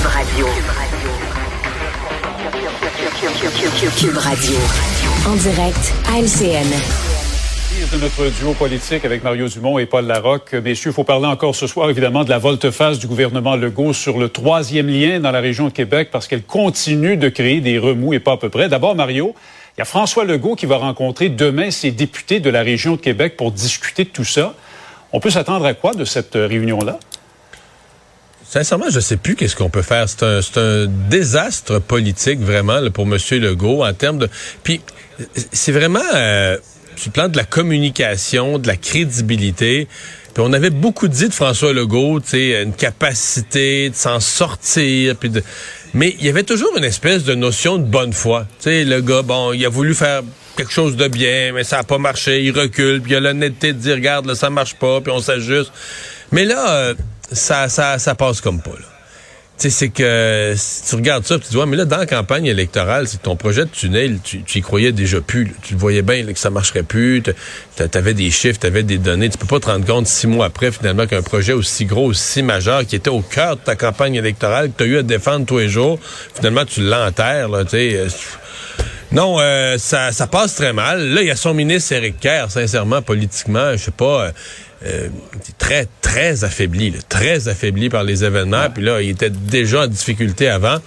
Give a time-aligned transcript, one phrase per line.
[0.00, 0.46] Cube Radio.
[3.98, 4.56] Cube Radio.
[5.26, 6.66] En direct à LCN
[7.92, 10.54] de notre duo politique avec Mario Dumont et Paul Larocque.
[10.54, 14.18] Messieurs, il faut parler encore ce soir, évidemment, de la volte-face du gouvernement Legault sur
[14.18, 18.14] le troisième lien dans la région de Québec parce qu'elle continue de créer des remous
[18.14, 18.68] et pas à peu près.
[18.68, 19.34] D'abord, Mario,
[19.76, 23.00] il y a François Legault qui va rencontrer demain ses députés de la région de
[23.00, 24.54] Québec pour discuter de tout ça.
[25.12, 26.98] On peut s'attendre à quoi de cette réunion-là?
[28.50, 30.08] Sincèrement, je sais plus qu'est-ce qu'on peut faire.
[30.08, 33.16] C'est un, un, désastre politique vraiment pour M.
[33.38, 34.28] Legault en termes de.
[34.64, 34.80] Puis
[35.52, 36.56] c'est vraiment euh,
[36.96, 39.86] sur le plan de la communication, de la crédibilité.
[40.34, 45.14] Puis on avait beaucoup dit de François Legault, tu sais, une capacité de s'en sortir,
[45.14, 45.44] puis de.
[45.94, 48.48] Mais il y avait toujours une espèce de notion de bonne foi.
[48.58, 50.22] Tu sais, le gars, bon, il a voulu faire
[50.56, 53.72] quelque chose de bien, mais ça n'a pas marché, il recule, puis il a l'honnêteté
[53.72, 55.70] de dire, regarde, là, ça marche pas, puis on s'ajuste.
[56.32, 56.68] Mais là.
[56.68, 56.94] Euh,
[57.32, 58.86] ça, ça, ça passe comme pas, là.
[59.60, 62.06] Tu sais, c'est que si tu regardes ça, tu te dis, mais là, dans la
[62.06, 65.52] campagne électorale, c'est ton projet de tunnel, tu, tu y croyais déjà plus.
[65.60, 67.22] Tu le voyais bien que ça marcherait plus.
[67.76, 69.28] Tu avais des chiffres, tu avais des données.
[69.28, 72.42] Tu peux pas te rendre compte six mois après, finalement, qu'un projet aussi gros, aussi
[72.42, 75.44] majeur, qui était au cœur de ta campagne électorale, que tu as eu à défendre
[75.44, 75.98] tous les jours,
[76.34, 77.76] finalement, tu l'enterres, là, tu.
[77.76, 78.08] Euh,
[79.12, 81.06] non, euh, ça, ça passe très mal.
[81.06, 84.24] Là, il y a son ministre Éric Kerr, sincèrement, politiquement, je sais pas...
[84.24, 84.30] Euh,
[84.86, 85.08] euh,
[85.58, 88.70] très, très affaibli, très affaibli par les événements.
[88.72, 90.78] Puis là, il était déjà en difficulté avant.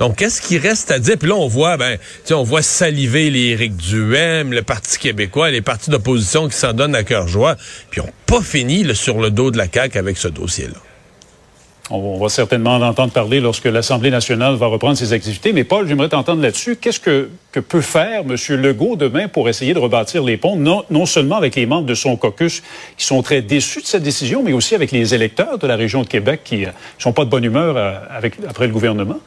[0.00, 1.16] Donc, qu'est-ce qui reste à dire?
[1.16, 1.98] Puis là, on voit, ben,
[2.30, 6.96] on voit saliver les Éric Duhem, le Parti québécois, les partis d'opposition qui s'en donnent
[6.96, 7.56] à cœur joie.
[7.90, 10.80] Puis on pas fini sur le dos de la CAQ avec ce dossier-là.
[11.88, 15.52] On va certainement en entendre parler lorsque l'Assemblée nationale va reprendre ses activités.
[15.52, 16.76] Mais Paul, j'aimerais t'entendre là-dessus.
[16.76, 18.36] Qu'est-ce que, peut faire M.
[18.60, 22.16] Legault demain pour essayer de rebâtir les ponts, non, seulement avec les membres de son
[22.16, 22.62] caucus
[22.98, 26.02] qui sont très déçus de cette décision, mais aussi avec les électeurs de la région
[26.02, 27.94] de Québec qui ne euh, sont pas de bonne humeur euh,
[28.48, 29.18] après le gouvernement?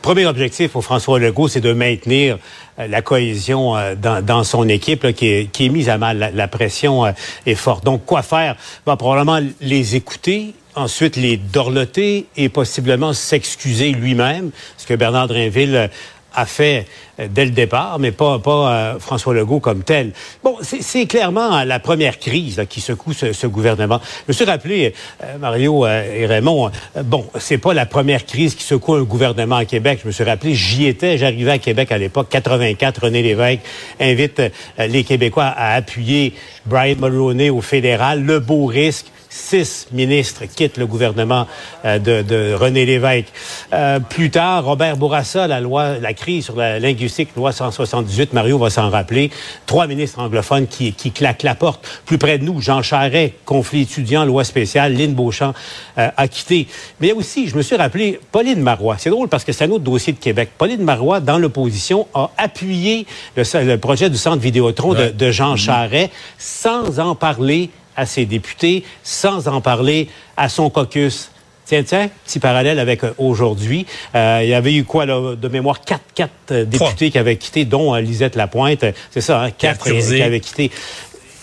[0.00, 2.38] Premier objectif pour François Legault, c'est de maintenir
[2.78, 6.30] euh, la cohésion dans, son équipe qui, est, qui, est, mise à mal.
[6.32, 7.04] La, pression
[7.46, 7.84] est forte.
[7.84, 8.54] Donc, quoi faire?
[8.86, 15.90] Va probablement les écouter ensuite les dorloter et possiblement s'excuser lui-même, ce que Bernard Drinville
[16.36, 16.86] a fait
[17.18, 20.12] euh, dès le départ, mais pas, pas euh, François Legault comme tel.
[20.44, 24.00] Bon, c'est clairement la première crise qui secoue ce, gouvernement.
[24.26, 24.92] Je me suis rappelé,
[25.24, 26.70] euh, Mario et Raymond,
[27.04, 30.00] bon, c'est pas la première crise qui secoue un gouvernement à Québec.
[30.02, 33.60] Je me suis rappelé, j'y étais, j'arrivais à Québec à l'époque, 84, René Lévesque
[33.98, 34.42] invite
[34.78, 36.34] les Québécois à appuyer
[36.66, 39.06] Brian Mulroney au fédéral, le beau risque
[39.36, 41.46] six ministres quittent le gouvernement
[41.84, 43.26] euh, de, René Lévesque.
[43.72, 48.58] Euh, plus tard, Robert Bourassa, la loi, la crise sur la linguistique, loi 178, Mario
[48.58, 49.30] va s'en rappeler.
[49.66, 51.86] Trois ministres anglophones qui, qui claquent la porte.
[52.06, 55.54] Plus près de nous, Jean Charest, conflit étudiant, loi spéciale, Lynn Beauchamp
[55.98, 56.66] euh, a quitté.
[57.00, 58.96] Mais il y a aussi, je me suis rappelé, Pauline Marois.
[58.98, 60.50] C'est drôle parce que c'est un autre dossier de Québec.
[60.56, 65.56] Pauline Marois, dans l'opposition, a appuyé le, projet du centre Vidéotron de, de Jean.
[65.56, 71.30] Charest sans en parler à ses députés, sans en parler à son caucus.
[71.66, 73.86] Tiens, tiens, petit parallèle avec euh, aujourd'hui.
[74.14, 77.36] Euh, il y avait eu quoi, là, de mémoire, quatre, quatre euh, députés qui avaient
[77.36, 78.84] quitté, dont Lisette Lapointe.
[79.10, 80.70] C'est ça, hein, quatre qui avaient quitté.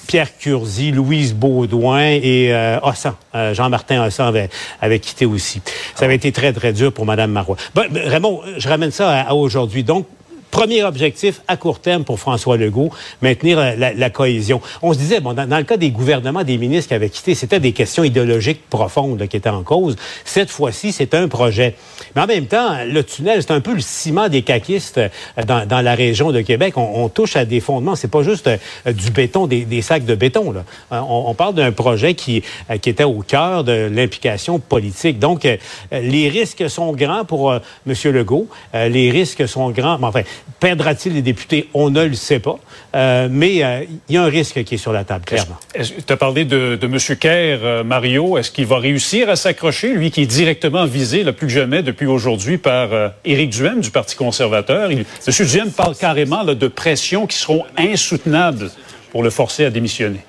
[0.08, 2.54] Pierre Curzi, Louise Baudouin et
[2.84, 3.16] Ossan.
[3.54, 4.50] Jean-Martin Ossan avait,
[4.82, 5.62] avait, quitté aussi.
[5.96, 7.56] Ça avait été très, très dur pour Mme Marois.
[7.74, 9.86] Ben, Raymond, je ramène ça à aujourd'hui.
[9.86, 10.06] Donc,
[10.54, 12.92] Premier objectif à court terme pour François Legault,
[13.24, 14.62] maintenir la, cohésion.
[14.84, 17.60] On se disait, bon, dans, le cas des gouvernements, des ministres qui avaient quitté, c'était
[17.60, 19.96] des questions idéologiques profondes qui étaient en cause.
[20.26, 21.74] Cette fois-ci, c'est un projet.
[22.16, 25.10] Mais en même temps, le tunnel, c'est un peu le ciment des caquistes euh,
[25.44, 26.78] dans, la région de Québec.
[26.78, 27.96] On, touche à des fondements.
[27.96, 30.52] C'est pas juste euh, du béton, des, sacs de béton.
[30.52, 30.66] Là.
[30.92, 32.44] Euh, on, parle d'un projet qui,
[32.80, 35.18] qui était au cœur de l'implication politique.
[35.18, 35.48] Donc,
[35.92, 37.94] les risques sont grands pour M.
[38.06, 38.48] Legault.
[38.76, 39.98] les risques sont grands.
[40.04, 40.22] enfin,
[40.60, 41.70] Perdra-t-il les députés?
[41.74, 42.58] On ne le sait pas.
[42.96, 45.58] Euh, mais euh, il y a un risque qui est sur la table, clairement.
[45.74, 46.98] Tu as parlé de, de M.
[47.18, 48.38] Kerr, euh, Mario.
[48.38, 51.84] Est-ce qu'il va réussir à s'accrocher, lui qui est directement visé, le plus que jamais,
[51.84, 52.90] depuis aujourd'hui, par
[53.26, 54.90] Éric Duhem du Parti conservateur?
[54.92, 55.04] M.
[55.28, 58.72] Duhem parle carrément de pressions qui seront insoutenables
[59.12, 60.20] pour le forcer à démissionner.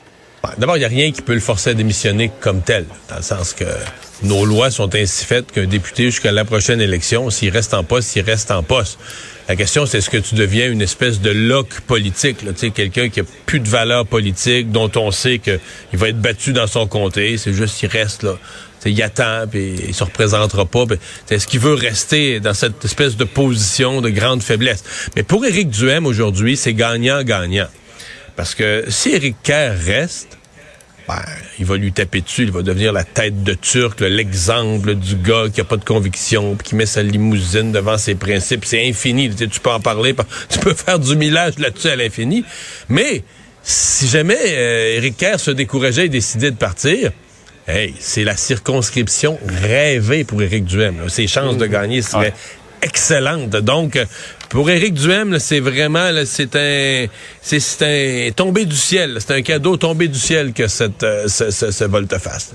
[0.58, 3.22] D'abord, il n'y a rien qui peut le forcer à démissionner comme tel, dans le
[3.22, 3.64] sens que
[4.22, 8.10] nos lois sont ainsi faites qu'un député, jusqu'à la prochaine élection, s'il reste en poste,
[8.10, 8.98] s'il reste en poste.
[9.46, 13.20] La question, c'est est-ce que tu deviens une espèce de loc politique, là, quelqu'un qui
[13.20, 15.60] a plus de valeur politique, dont on sait qu'il
[15.92, 18.38] va être battu dans son comté, c'est juste qu'il reste là.
[18.86, 20.86] il attend, puis il se représentera pas.
[21.28, 24.82] Est-ce qu'il veut rester dans cette espèce de position de grande faiblesse?
[25.14, 27.68] Mais pour Éric Duhem aujourd'hui, c'est gagnant-gagnant.
[28.36, 30.38] Parce que si Éric Kerr reste,
[31.06, 31.22] ben,
[31.58, 35.44] il va lui taper dessus, il va devenir la tête de Turc, l'exemple du gars
[35.52, 38.64] qui a pas de conviction, puis qui met sa limousine devant ses principes.
[38.64, 39.28] C'est infini.
[39.34, 40.14] Tu peux en parler,
[40.48, 42.44] tu peux faire du millage là-dessus à l'infini.
[42.88, 43.22] Mais
[43.62, 47.12] si jamais euh, Éric Kerr se décourageait et décidait de partir,
[47.68, 51.08] hey, c'est la circonscription rêvée pour Éric Duhem.
[51.08, 52.34] Ses chances de gagner seraient
[52.82, 53.50] excellentes.
[53.50, 53.98] Donc,
[54.54, 57.06] pour Éric Duhem, c'est vraiment, c'est un,
[57.42, 59.16] c'est un tombé du ciel.
[59.18, 62.54] C'est un cadeau tombé du ciel que cette, euh, ce, ce, volte-face.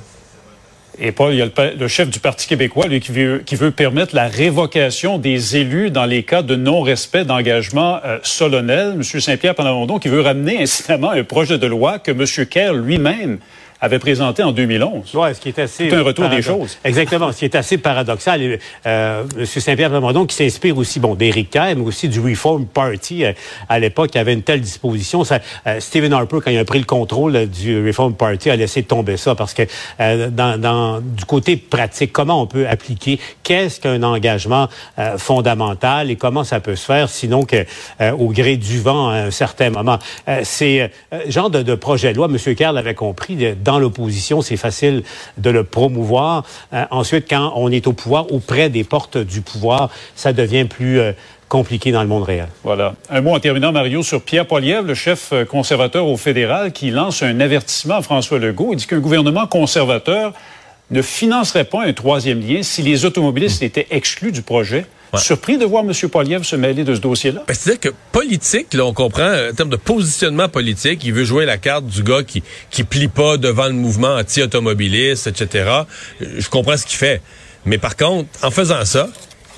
[0.98, 3.72] Et Paul, il y a le, chef du Parti québécois, lui, qui veut, qui veut
[3.72, 8.94] permettre la révocation des élus dans les cas de non-respect d'engagement euh, solennel.
[8.94, 9.04] M.
[9.04, 12.46] Saint-Pierre Plamondon, qui veut ramener incidemment un projet de loi que M.
[12.46, 13.40] Kerr lui-même
[13.82, 15.16] avait présenté en 2011.
[15.16, 15.90] Ouais, ce qui est assez.
[15.90, 16.78] C'est un retour des choses.
[16.84, 17.32] Exactement.
[17.32, 18.60] ce qui est assez paradoxal.
[18.86, 19.46] Euh, M.
[19.46, 23.34] Saint-Pierre Plamondon, qui s'inspire aussi, bon, d'Éric Kerr, mais aussi du Reform Party euh,
[23.70, 25.24] à l'époque, avait une telle disposition.
[25.24, 28.56] Ça, euh, Stephen Harper, quand il a pris le contrôle euh, du Reform Party, a
[28.56, 29.64] laissé tomber ça parce que
[30.30, 33.20] dans, dans, du côté pratique, comment on peut appliquer?
[33.44, 34.68] Qu'est-ce qu'un engagement
[35.18, 37.66] fondamental et comment ça peut se faire, sinon que
[38.12, 40.00] au gré du vent à un certain moment?
[40.44, 40.92] c'est
[41.28, 42.28] genre de, de, projet de loi.
[42.28, 42.56] M.
[42.56, 43.36] Kerr l'avait compris
[43.70, 45.04] dans l'opposition, c'est facile
[45.38, 46.44] de le promouvoir.
[46.74, 51.00] Euh, ensuite, quand on est au pouvoir, auprès des portes du pouvoir, ça devient plus
[51.00, 51.12] euh,
[51.50, 52.48] compliqué dans le monde réel.
[52.64, 52.96] Voilà.
[53.12, 56.90] Un mot en terminant, Mario, sur Pierre Poilievre, le chef euh, conservateur au fédéral, qui
[56.90, 58.70] lance un avertissement à François Legault.
[58.72, 60.34] Il dit qu'un gouvernement conservateur
[60.90, 64.88] ne financerait pas un troisième lien si les automobilistes étaient exclus du projet.
[65.18, 65.94] Surpris de voir M.
[66.10, 67.44] Poliev se mêler de ce dossier-là?
[67.48, 71.46] Ben, C'est-à-dire que politique, là, on comprend, en termes de positionnement politique, il veut jouer
[71.46, 75.70] la carte du gars qui, qui plie pas devant le mouvement anti-automobiliste, etc.
[76.20, 77.22] Je comprends ce qu'il fait.
[77.66, 79.10] Mais par contre, en faisant ça,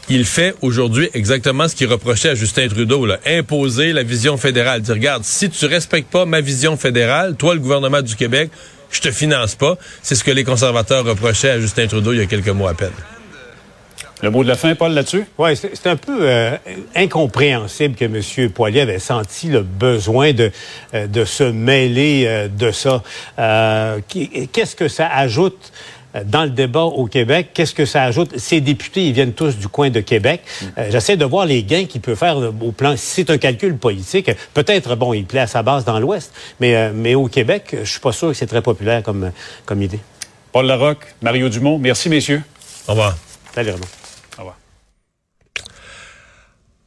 [0.09, 4.81] il fait aujourd'hui exactement ce qu'il reprochait à Justin Trudeau, là, imposer la vision fédérale.
[4.81, 8.49] Dire, regarde, si tu respectes pas ma vision fédérale, toi, le gouvernement du Québec,
[8.89, 9.77] je te finance pas.
[10.01, 12.73] C'est ce que les conservateurs reprochaient à Justin Trudeau il y a quelques mois à
[12.73, 12.91] peine.
[14.21, 15.25] Le mot de la fin, Paul, là-dessus?
[15.39, 16.55] Oui, c'est un peu euh,
[16.95, 18.51] incompréhensible que M.
[18.51, 20.51] Poilier avait senti le besoin de,
[20.93, 23.01] euh, de se mêler euh, de ça.
[24.07, 25.71] Qu'est-ce que ça ajoute?
[26.25, 28.37] dans le débat au Québec, qu'est-ce que ça ajoute?
[28.37, 30.41] Ces députés, ils viennent tous du coin de Québec.
[30.89, 32.97] J'essaie de voir les gains qu'il peut faire au plan.
[32.97, 36.91] Si c'est un calcul politique, peut-être, bon, il plaît à sa base dans l'Ouest, mais,
[36.91, 39.31] mais au Québec, je suis pas sûr que c'est très populaire comme,
[39.63, 40.01] comme idée.
[40.51, 42.41] Paul Larocque, Mario Dumont, merci, messieurs.
[42.89, 43.15] Au revoir.
[43.55, 44.00] Salut, Renaud.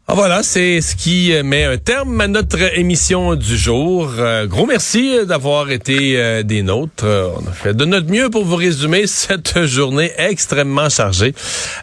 [0.07, 4.11] Ah voilà, c'est ce qui met un terme à notre émission du jour.
[4.19, 7.07] Euh, gros merci d'avoir été euh, des nôtres.
[7.07, 11.35] on a fait de notre mieux pour vous résumer cette journée extrêmement chargée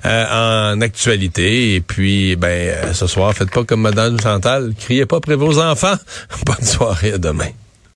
[0.06, 1.74] euh, en actualité.
[1.74, 5.96] Et puis, ben, ce soir, faites pas comme Madame Chantal, criez pas après vos enfants.
[6.46, 7.50] Bonne soirée, à demain.